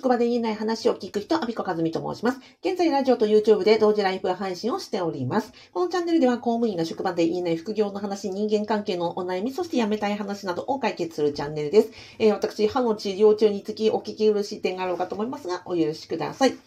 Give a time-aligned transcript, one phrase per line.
[0.00, 2.40] 職場で言えない話を聞く人、アビコカズミと申します。
[2.64, 5.52] 現在、ラジオと YouTube で同時ライブ配信をしております。
[5.74, 11.90] このチャンネルでは、公務員が職場で言えない副業の話、人間関係のお悩み、そして辞めたい話などを解決するチャンネルです。
[12.18, 16.52] えー、私、歯の治療中につきお聞き苦しい点があろうかと思いますが、お許しください。
[16.52, 16.60] 今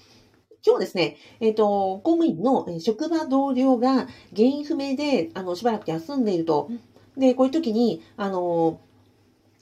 [0.65, 4.05] 日はですね、えっ、ー、と、公務員の職場同僚が
[4.35, 6.69] 原因不明で、あの、しばらく休んでいると。
[7.17, 8.79] で、こういう時に、あの、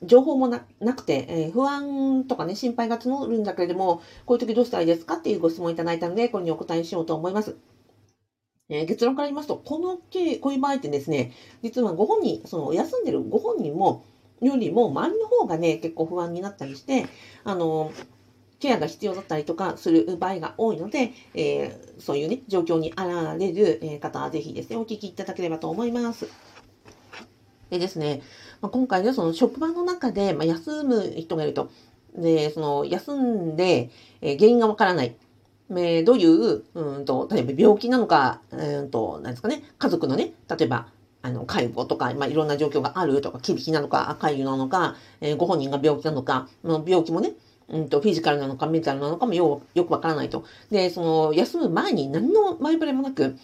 [0.04, 0.60] 情報もな
[0.94, 7.56] くて、えー、不安とかね、心配が募るんだけれども、こういう時どうしたらいいですかっていうご質問いただいたので、これにお答えしようと思います。
[8.70, 10.02] えー、結論から言いますと、このこ
[10.50, 14.04] ういう場合ってですね、実はご本人、その休んでるご本人も、
[14.42, 17.06] よりも周りの方がね、結構不安になったりして、
[17.44, 17.92] あの、
[18.60, 26.28] ケアが必要だったりとかする場合が多いので、えー、そういうね、状況にあられる方はぜひですね、お聞きいただければと思います。
[27.72, 28.22] でですね、
[28.62, 31.72] まあ、今回ね、その職場の中で、まあ、休む人がいると。
[32.16, 33.90] で、その休んで、
[34.22, 35.16] えー、原因がわからない。
[35.72, 40.88] えー、どういう、うんと、例えば病気なのか、うんと、何ですかね、家族のね、例えば、
[41.22, 47.34] あの、介護とか、まあ、いろんな状況があるとか、厳しなのか、赤いなのか、えー、ご本人が病気なのか、病気もね、
[47.70, 50.44] うんと、フィジカルなのか、メンタルなのかもよよくわからないと。
[50.70, 53.38] で、その、休む前に何の前触れもなく、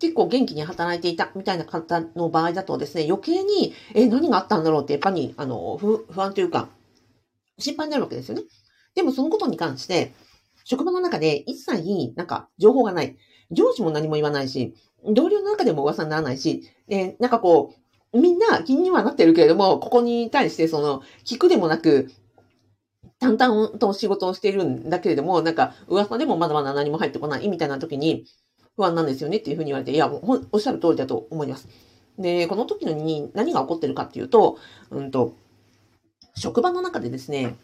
[0.00, 6.68] 結構元気に働いていたみたいな方の場合だとですね、余計に、え、何があったんだろうって、やっぱり、あの、不安というか、
[7.58, 8.42] 心配になるわけですよね。
[8.94, 10.12] でもそのことに関して、
[10.64, 13.16] 職場の中で一切、なんか、情報がない。
[13.50, 17.74] 上司も何も言わないし、同僚の中でも噂にならないし、えなんかこ
[18.12, 22.10] う、みんな気にはなってるけれども、ここに対してその、聞くでもなく、
[23.18, 28.24] 淡々と仕事をしているんだけれども、なんか噂でもまだまだ何も入ってこないみたいな時に、
[28.80, 31.68] 不安なんですよねっていうふうに言われて、いや、もうおっしゃる通りだと思います。
[32.18, 34.56] で、この時のに何が起こってるかっていうと、
[34.90, 35.34] うんと、
[36.34, 37.56] 職場の中でですね、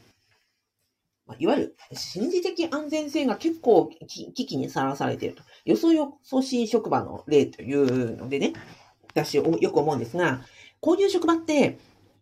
[1.39, 5.43] いわゆる心理的安全性が結構危機にさらされていると。
[5.65, 8.53] よそよそしい職場の例というのでね、
[9.09, 10.43] 私よく思うんですが、
[10.81, 11.79] こういう職場って、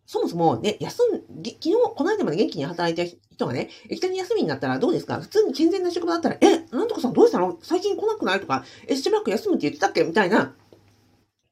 [0.07, 1.11] そもそもね、休ん、
[1.43, 5.19] 昨日、この間まで元気に働いた人がね、いきなり休みになったらどうですか？
[5.19, 7.57] 普通に健全な職場だったら、え、なさんどうしたの？
[7.61, 8.39] 最近来なくない？
[8.39, 10.03] とか、え、しばらく休むって言ってたっけ？
[10.03, 10.53] みたいな、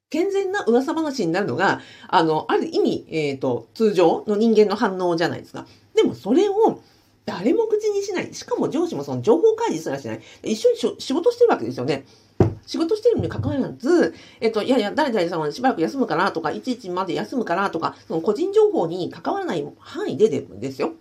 [0.09, 5.65] 健全な噂話になるのが、あの、ある意味、えっ、ー、と、通常の人間の反応じゃないですか。
[5.95, 6.81] でもそれを、
[7.25, 8.33] 誰も口にしない。
[8.33, 10.21] しかも上司もその情報開示すらしない。
[10.43, 12.05] 一緒に仕事してるわけですよね。
[12.65, 20.93] 仕事してるにもかかわらず、えっと、いやいや、誰々さんはしばらく休むからとか、いちいちまで休むからとか、その個人情報に関わらない範囲ででですよ。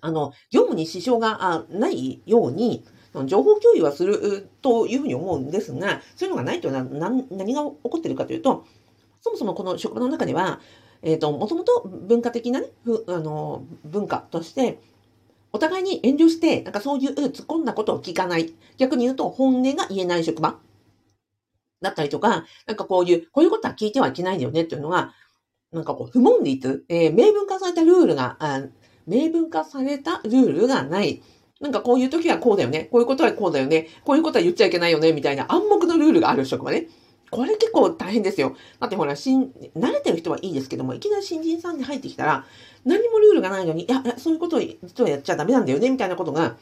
[0.00, 2.84] あの、業務に支障がないように、
[3.26, 8.64] 情報共有はするというふうに思うんですが、そういうのがないというのは何が起こっているかというと、
[9.20, 10.60] そもそもこの職場の中では、
[11.02, 12.68] えっ、ー、と、もともと文化的なね、
[13.08, 14.80] あの、文化として、
[15.52, 18.54] お互いに遠慮して、なんかそういう突っ込んだことを聞かない。
[18.78, 20.58] 逆に言うと、本音が言えない職場
[21.82, 25.12] だったりとか、なんかこういう、こういうことは聞いてはいけないんだよねっていうのが、
[25.72, 28.62] なんかこう、不問率、えー、明文化されたルールが、あ
[29.06, 31.22] 明文化されたルールがない。
[31.62, 32.88] なんかこういう時はこうだよね。
[32.90, 33.86] こういうことはこうだよね。
[34.04, 35.12] こういうことは言っちゃいけないよね。
[35.12, 36.88] みたいな暗黙のルールがある職場ね。
[37.30, 38.56] これ結構大変ですよ。
[38.80, 42.44] だってほら、しん、慣れてる人はいいですけども、いきなり新人さんに入ってきたら、
[42.84, 46.56] 何もルールがないのに、いや、そういうことを実はやっちゃダメなんだよね、みたいなことが、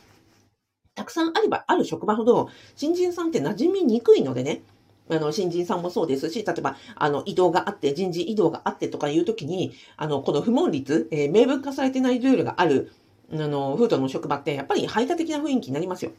[0.95, 4.63] たくさんあればある職場ほど、新人さんって馴染みにくいのでね、
[5.09, 12.93] あの、新人さんもそうですし、例えば、あの、移動があって、人事異動があってとかいうときに、あの、この不問率、えー、明文化されてないルールがある、
[13.33, 16.13] あの、フードの職場って、やっぱり排他的な雰囲気になりますよ。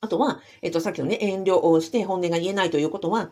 [0.00, 3.30] あとは、えっと、さっきのね、遠慮をして本音が言えないということは、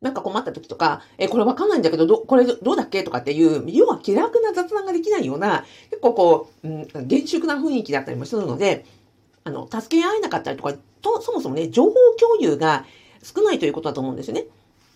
[0.00, 8.84] なんか困った時とか、え、これわかんないんだけど、ど、これどうだっけとかっていう、要は気楽な雑談ができないような、結構こう、うん、厳粛な雰囲気だったりもするので、
[9.44, 12.84] あの、助け合えなかったりとか、と、そもそもね、情報共有が
[13.22, 14.46] 少ないということだと思うんですよね。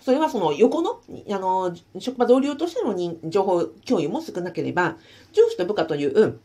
[0.01, 2.95] それはその横の、あの、職場同僚としての
[3.31, 4.97] 情報共有も少なければ、
[5.33, 6.41] 上司と部下という、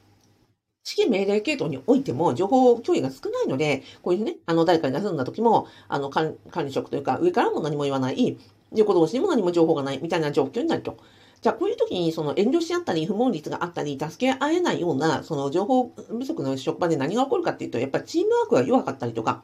[0.86, 8.38] 指揮命令系統においても情報共有が少ないので、こういうね、あの、誰かに休んだ時も、あの、管理職というか、上からも何も言わない、
[8.76, 10.98] 横同士にも何も情報がないみたいな状況になると。
[11.42, 19.44] じゃあ、こういう時に、その遠慮し合ったり、不問率があったり、助け合えないような、その情報不足の職場で何が起こるかっていうと、やっぱりチームワークが弱かったりとか、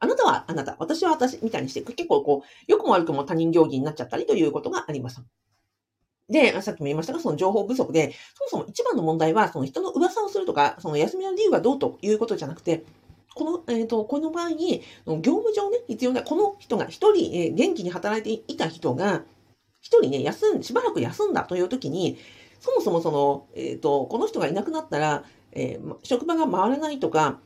[0.00, 5.22] あなたはあなた、私は私みたいにして、結構こう、良くも悪くも他人行儀になっちゃったりということがあります。
[6.28, 12.84] で、さっきも言いましたが、その情報不足で、そもそも一番の問題は、その人の噂をするとか、その休みの理由はどうということじゃなくて、
[13.34, 19.22] この、えっ、ー、と、この場合に、業務上ね、必要な、この人が一人、えー、元気に働いていた人が、
[19.80, 22.18] 一人ね、休ん、しばらく休んだという時に、
[22.60, 27.40] そもそもその、えっ、ー、と、この人がいなくなったら、えー、職場が回らないとか、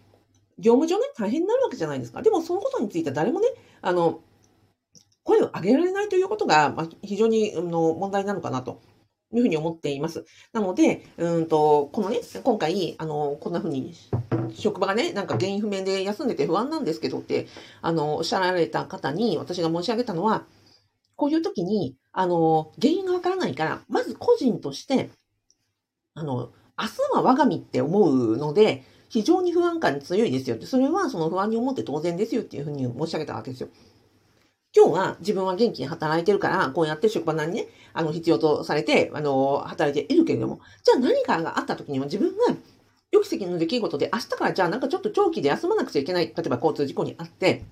[0.58, 2.22] 業務上ね、大変になるわけじゃないですか。
[2.22, 3.48] でも、そのことについては誰もね、
[3.82, 4.22] あの、
[5.24, 8.80] 声を上げられないということが、まあ、非常に、の問題なのかなと。
[9.34, 10.26] いうふうに思っています。
[10.52, 13.94] なので、うんと、このね、今回、あの、こんなふうに、
[14.54, 17.46] 職場がね、なんか原因不明で休んでて不安なんですけどって、
[17.80, 20.44] あの、おっしゃられた方に私が申し上げたのは、
[21.16, 25.10] こういう時に、あの、原因がわからないから、まず個人として、
[26.14, 33.68] あの、明日は我が身って思うので、非常に不安感に強いですよって、それはその不安に思って当然ですよっていうふうに申し上げたわけですよ。
[34.74, 42.56] 今日は自分は元気に働いてるから、こうやって職場にね、あの、必要とされて、あの、働いているけれども、じゃあ何かがあった時には自分が
[43.10, 47.64] 予期せぬ出来事で、明日からじゃあなんかちょっと長期で休まなくちゃいけない、例えば交通事故にあって、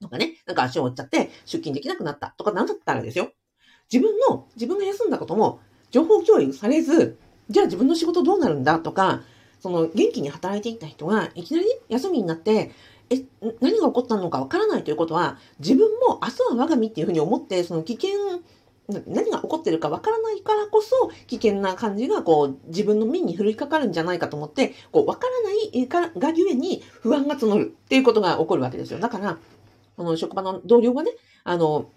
[0.00, 3.32] とかね、なんか足を折っちゃって出勤できなくなったとかなんだったらですよ。
[3.92, 5.60] 自分の、自分が休んだことも
[5.90, 7.18] 情報共有されず、
[7.50, 9.22] じゃあ自分の仕事どうなるんだとか、
[9.60, 12.70] その元気に働いていた人がいきなり休みになって、
[13.10, 13.24] え、
[13.60, 18.10] 何が起こったのかわからないということは、自分も明日は我が身っていうふうに思って、その危険、
[19.06, 29.00] 何が起こってるかわからないからこそ、危険な感じが、こう、自分の身に降りかかるんじゃないかと思って、こう、わからないがゆえに不安が募るっていうことが起こるわけですよ。
[29.00, 29.38] だから、
[29.96, 31.10] この職場の同僚がね、
[31.44, 31.90] あの、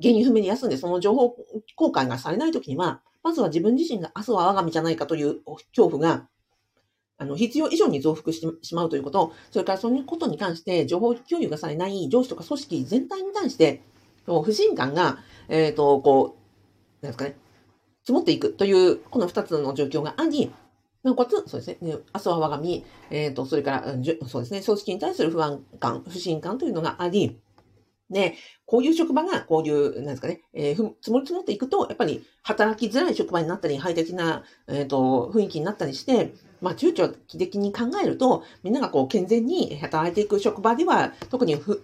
[0.00, 1.36] 原因不明に休んでその情報
[1.74, 6.28] 公開がされないときには、まずは自分自身が明日は我が身じゃないかという恐怖が
[7.18, 13.82] あの、必要以上に増幅してしまうということ、それからそのことに関して情報共有がされない上司とか組織全体に対して、
[14.44, 15.18] 不信感が、
[15.48, 16.36] えっ、ー、と、こ
[17.02, 17.36] う、なんですかね、
[18.02, 20.52] 積もっていくという、この二つの状況があり、
[21.02, 23.84] なおかつ、そうですね、明日は我が身、えっ、ー、と、それから、
[24.26, 27.38] そうですね、組織に対する不安感、不信感というのがあり、
[28.10, 28.34] で、
[28.66, 41.80] こういう職場が、こういう、なんですかね、えー、積もり積もっていくと、やっぱり働きづらい職場になったり、快適な、えっ、ー、と、雰囲気になったりして、まあ、中長期的に考えると、みんながこう、健全に働いていく職場では、特に風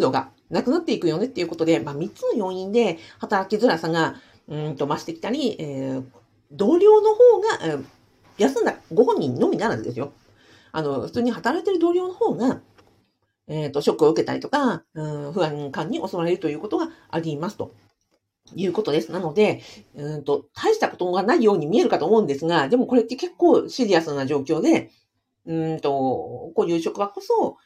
[0.00, 4.16] 土がなくなっていくよねっていうことで、まあ、3つの要因で働きづらさが、
[4.48, 6.04] うんと、増してきたり、えー、
[6.52, 7.84] 同僚の方が、えー、
[8.38, 10.12] 休んだご本人のみならずですよ。
[10.72, 12.60] あの、普通に働いてる同僚の方が、
[13.48, 17.74] えっ、ー、と、ショックを受けたりとか、うん、不安感に襲われるということがありますと。
[18.54, 19.12] いうことです。
[19.12, 19.60] なので、
[19.94, 24.90] うんと、大したことがないように見えるかと思うんですが、でもこれって結構シリアスな状況で、
[25.44, 25.90] うんと、
[26.54, 27.56] こういう職場こそ、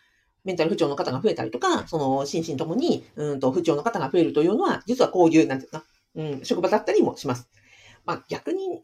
[0.44, 5.84] メンタル不調の方が増えたりとか、その心身ともに、うんと、不調の方が増えるというのは、実はこういう、なんていうか、
[6.14, 7.48] うん、職場だったりもします。
[8.04, 8.82] まあ逆に、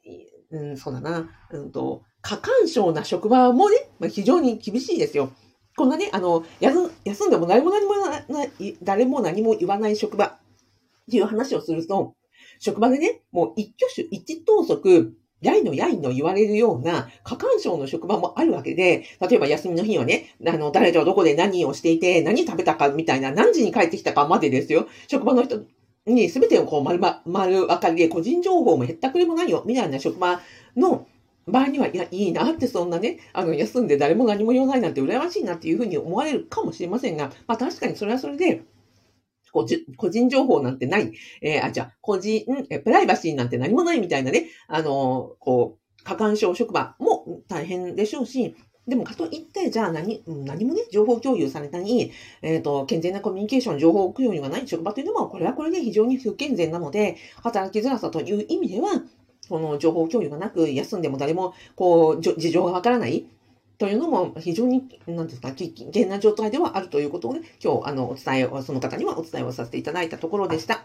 [0.51, 5.33] うん、そうだな、うんと、過干渉な職場もね、まあ、非常に厳しいですよ。
[5.79, 8.25] こんなね、あの、休んでも誰も何もな、
[8.83, 10.39] 誰も何も言わない職場っ
[11.09, 12.15] ていう話をすると、
[12.59, 24.89] 職場でね、もう一挙手一投足、やいのやいの言われるような過干渉の職場もあるわけで、例えば休みの日はね、あの、誰とどこで何をしていて、何食べたかみたいな、何時に帰ってきたかまでですよ。
[25.07, 25.63] 職場の人
[26.07, 30.41] に全てをこう丸ま、丸分かりで、個人情報も減ったくれもないよ、みたいな職場
[30.77, 31.07] の
[31.51, 38.63] 場合には、いや、いいなってそんなね、あの、休んで誰も何も言わないなんて羨ましいなっていうふうに思われるかもしれませんが、まあ確かにそれはそれで、
[39.51, 39.65] 個
[40.11, 48.55] 人情報なんてない、えー、あ、じゃあ、個人、え、プライバシーなんて何もないみたいなね、あの、こう、過干渉職場も大変でしょうし、
[48.89, 58.89] でも、かといって、じゃあ何、何もね、情報共有されたり、えっ、ー、と、健全なコミュニケーション、情報共有がない職場というのは、これはこれで非常に不健全なので、働きづらさという意味では、
[59.49, 63.27] その情報共有がなく、休んでも誰も、こう、事情がわからない
[63.79, 70.85] というのも非常に、なんですか、危険な状態ではあるということをね、今日、あの、お伝えを、その方にはお伝えをさせていただいたところでした。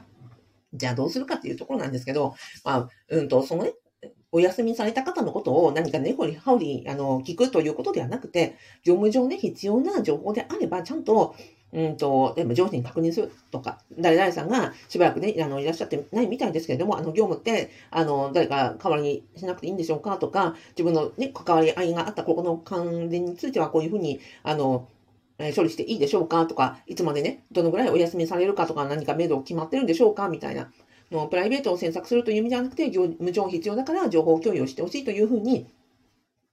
[0.73, 3.73] じゃあどうするかっていうところなんですけど、まあ、うんと、そのね、
[4.31, 11.35] お休みされた方のことを何か根掘り葉掘り、あの、聞くということではなくて、業務上ね、必要な情報であれば、ちゃんと、
[11.73, 24.87] うんと、でも上司に確認するとか、誰々さんがしばらくね、あの、いらっしゃってないみたいですけれども、あの、業務って、あの、誰か代わりにしなくていいんでしょうかとか、自分のね、関わり合いがあったここの関連についてはこういうふうに、あの、
[25.39, 30.71] え処理していいでしょうかとか、いつまでね、どのぐらいお休みされるかとか、何か目処決まってるんでしょうかみたいな。
[31.11, 35.67] のプライベートを詮索するという意味ではなくて、業務上必要だから情報共有をしてほしいというふうに、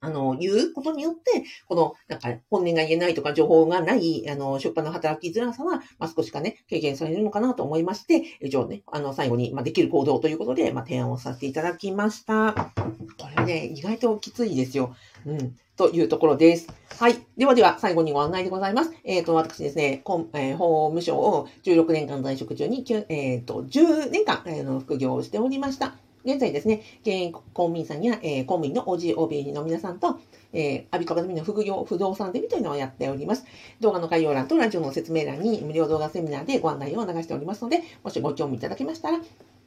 [0.02, 12.54] あの、言うことによって、この、なんか、本音が言えないとか、情報がない、あの、職場の働きづらさは、まあ、少しかね、軽減されるのかなと思いまして、以上ね、あの、最後に、まあ、できる行動ということで、まあ、提案をさせていただきました。
[12.54, 14.96] これね、意外ときついですよ。
[15.26, 15.56] うん。
[15.76, 16.68] というところです。
[16.98, 17.18] はい。
[17.36, 18.92] ではでは、最後にご案内でございます。
[19.04, 20.02] えっ、ー、と、私ですね、
[20.34, 25.94] えー、法務省を16年間在職中に、えっ、ー、と、10年間、えー、の副業をしておりました。
[26.24, 30.20] 現在ですね、現役公務員さんや、えー、公務員の OG、OB の皆さんと、
[30.52, 33.44] えー、アビコガズミの副業不動産デビというのをやっております。
[33.80, 39.20] 動画の概要欄とラジオの説明欄に無料動画セミナーでご案内を流しておりますので、もしご興味いただけましたら、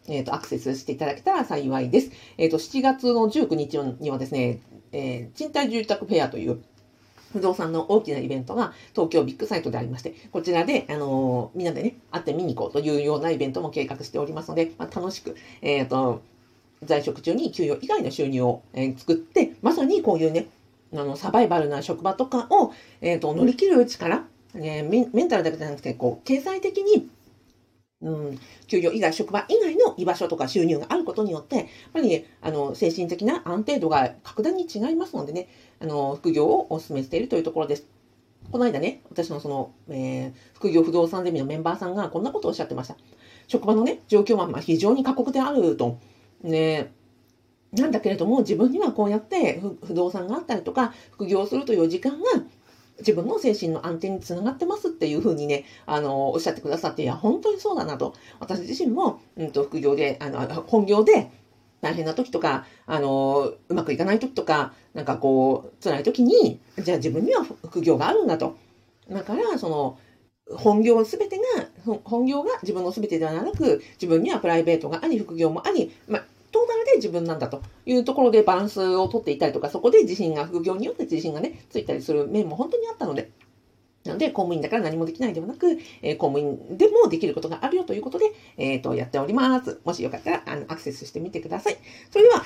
[0.08, 2.12] えっ、ー、と、アクセスしていただけたら幸いです。
[2.38, 4.60] えっ、ー、と、7月の19日にはですね、
[4.92, 6.62] えー、賃貸住宅フェアという
[7.32, 16.22] 不動産の大きなイベントが東京ビッグサイトでありまして、こちらで、あの、みんなでね、会って見に行こうというようなイベントも計画しておりますので、まあ、楽しく、えっ、と、
[16.86, 20.48] 在職中に給与以外の収入を、えー、作って、まさにこういうね、
[20.94, 22.72] あの、サバイバルな職場とかを、
[23.02, 27.10] えっ、と、乗り切る力、ね、メンタルだけじゃなくて、こう、経済的に
[28.04, 35.48] うん、給与以外、職場以外の居場所とか収入があることによって、やっぱりね、あの、精神的な安定度が格段に違いますのでね、
[35.80, 37.86] あの、副業をお勧めしているというところです。
[38.52, 42.98] この間ね、私のその、えー、副業不動産ゼミのメンバーさんがこんなことをおっしゃってました。
[43.48, 45.98] 職場のね、状況はまあ非常に過酷であると。
[46.44, 46.92] ね、
[47.72, 52.26] なんだけれども、自分にはこうやって不動産があったりとか、副業するという時間が
[53.00, 58.14] 自分の精神の安定につながってますっていうふうにね、あの、おっしゃってくださって、いや、本当にそうだなと。
[58.40, 61.32] 私自身も、うんと、副業で、あの、本業で、
[61.82, 68.56] 大変な時とか、あの、うまくいかない時とか、なんかこう、辛い時に、じゃあ自分には副業があるんだと。
[69.10, 69.98] だから、その、
[70.56, 71.44] 本業すべてが、
[72.04, 76.26] 本業が自分のすべてではなく、自分にはプライベートがあり、副業もあり、まあ、
[76.84, 83.32] トータルで自分なんだというところでバランスをとっていたりとか、そこで自信が、副業によって自信がね、ついたりする面も本当にあったので、
[84.04, 89.80] なので、公務員だから何もできないではなく、えー、公務員でもできることがあるよということで、えっ、ー、と、やっております。
[89.86, 91.78] もしよかったら、あの、アクセスしてみてください。
[92.12, 92.44] それでは、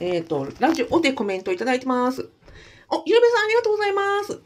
[0.00, 2.28] えっ、ー、と、ラジオでコメントいただいてます。
[2.90, 4.38] お、ゆるべさんありがとうございます。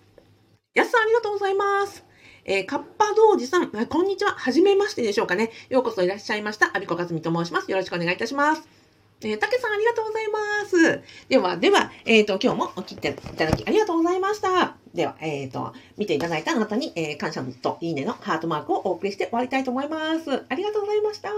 [0.74, 2.04] やすさんありがとうございます。
[2.44, 4.32] えー、カッパ道士さん、こんにちは。
[4.32, 5.50] はじめましてでしょうかね。
[5.68, 6.70] ようこそいらっしゃいました。
[6.76, 7.70] アビコカズミと申します。
[7.70, 8.81] よろしくお願いいたします。
[9.28, 11.02] えー、たけさんありがとうございます。
[11.28, 12.96] では、では、えっ、ー、と、今日もお聞きい
[13.36, 14.76] ただきありがとうございました。
[14.94, 20.44] では、えっ、ー、と、見ていただいたあなたに、えー、感謝といいねのハートマークをお送りして終わりたいと思います。
[20.48, 21.30] ありがとうございました。